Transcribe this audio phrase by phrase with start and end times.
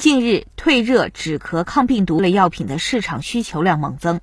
[0.00, 4.22] 近日，退热止咳抗病毒类药品的市场需求量猛增。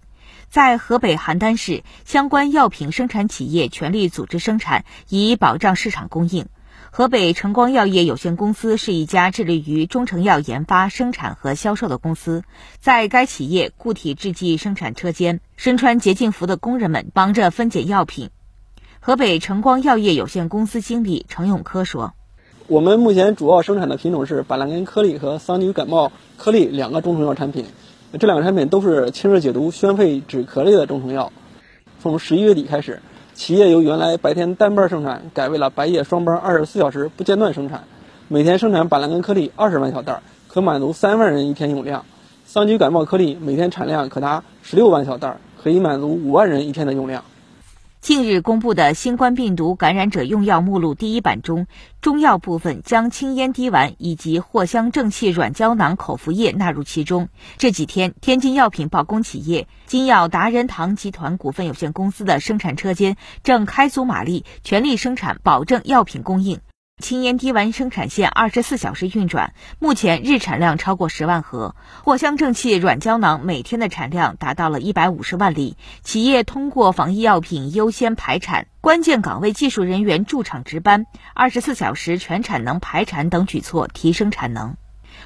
[0.49, 6.47] 在河北邯郸市，相关药品生产企业全力组织生产，以保障市场供应。
[6.89, 12.43] 河北晨光药业有限公司是一家致力于中成药研发、生产和销售的公司。
[12.79, 18.31] 在该企业固体制剂生产车间，身穿洁净服的工人们忙着分拣药品。
[18.99, 22.15] 河北晨光药业有限公司经理程永科说
[22.69, 27.65] ：“我们目前主要生产的品种是板蓝根颗粒和桑菊感冒颗粒两个中成药产品。”
[28.19, 31.31] 这两个产品都是清热解毒、宣肺止咳类的中成药。
[32.01, 33.01] 从十一月底开始，
[33.33, 37.85] 企业由原来白天单班生产，改为了白夜双班，二十四小时不间断生产。
[38.27, 42.01] 每天生产板蓝根颗粒二十万小袋，可满足三万人一天用量；
[42.45, 47.23] 桑菊感冒颗粒每天产量可达十六万小袋，可以满足五万人一天的用量。
[47.99, 51.67] 近日公布的新冠病毒感染者用药目录第一版中，
[51.99, 57.27] 中药部分将清咽滴丸以及藿香正气软胶囊口服液纳入其中。
[57.57, 66.59] 这几天，天津药品保供企业金药达仁堂集团股份有限公司的生产车间正开足马力，全力生产，保证药品供应。
[66.99, 71.75] 青烟滴丸生产线二十四小时运转，目前日产量超过十万盒。
[72.03, 75.77] 藿香正气软胶囊每天的产量达到了一百五十万粒。
[76.01, 84.75] 企业通过防疫药品优先排产、关键岗位技术人员驻场值班、二十四小时全产能排产等举措，提升产能。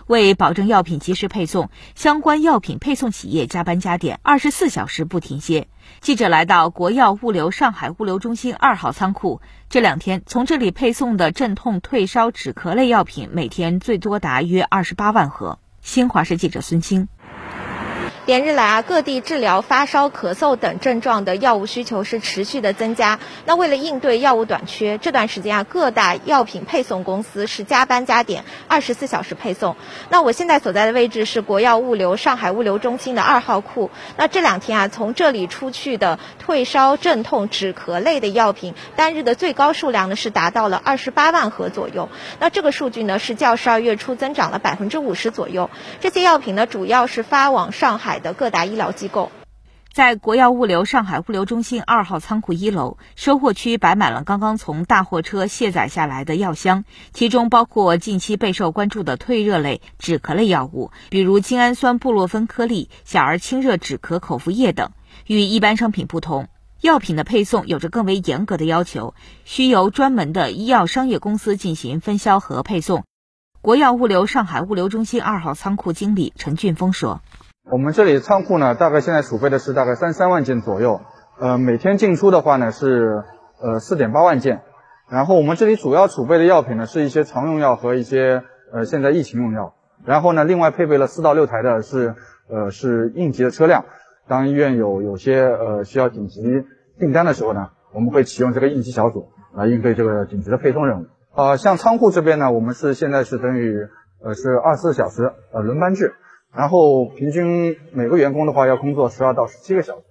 [0.08, 5.68] 为保证药品及时配送，相关药品配送企业加班加点，二十四小时不停歇。
[6.00, 15.60] 记者来到国药物流上海物流中心二号仓库，这两天从这里配送的镇痛、退烧、止咳类药品，每天最多达约二十八万盒。
[15.82, 17.08] 新华社记者孙清。
[18.28, 23.20] 连日来啊，各地治疗发烧、咳嗽等症状的药物需求是持续的增加。
[23.46, 29.76] 那为了应对药物短缺，这段时间啊，各大药品配送公司是加班加点，二十四小时配送。
[30.10, 33.90] 那我现在所在的位置是国药物流上海物流中心的二号库。
[34.18, 42.08] 那这两天啊，从这里出去的退烧、镇痛、止咳类的药品，单日的最高数量呢是达到了二十八万盒左右。
[42.40, 45.72] 那这个数据呢是较十二月初增长了百分之五十左右。
[46.00, 48.22] 这些药品呢主要是发往上海海。
[48.22, 49.32] 的各大医疗机构，
[49.94, 56.84] 在国药物流上海物流中心二号仓库一楼收货区摆满了刚刚从大货车卸载下来的药箱，
[57.14, 64.92] 其中包括近期备受关注的退热类、止咳类药物，比如精氨酸布洛芬颗粒、小儿清热止咳口服液等。
[65.26, 66.50] 与一般商品不同，
[66.82, 73.04] 药品的配送有着更为严格的要求，需由专门的医药商业公司进行分销和配送。
[73.62, 77.22] 国药物流上海物流中心二号仓库经理陈俊峰说。
[77.72, 81.00] 我们这里仓库呢，大概现在储备的是大概三三万件左右，
[81.40, 83.24] 呃，每天进出的话呢是
[83.62, 84.62] 呃四点八万件，
[85.10, 88.44] 然后我们这里主要储备的药品呢是一些常用药和一些
[88.74, 89.74] 呃现在疫情用药，
[90.04, 92.16] 然后呢另外配备了四到六台的是
[92.50, 93.86] 呃是应急的车辆，
[94.28, 96.66] 当医院有有些呃需要紧急
[97.00, 101.06] 订单的时候呢，我们会启用这个应急小组来应对这个紧急的配送任务。
[101.34, 103.88] 呃，像仓库这边呢，我们是现在是等于
[104.22, 106.16] 呃是二十四小时呃轮班制。
[106.54, 110.04] 然后平均每个员工的话要工作十二到十七个小时。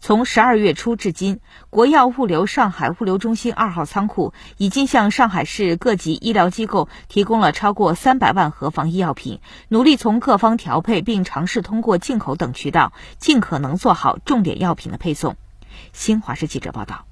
[0.00, 1.40] 从十二月初至今，
[1.70, 15.34] 国药物流上海物流中心二号仓库已经向上海市各级医疗机构提供了超过三百万盒防疫药品，努力从各方调配，并尝试通过进口等渠道，尽可能做好重点药品的配送。
[15.92, 17.04] 新华社记者报道。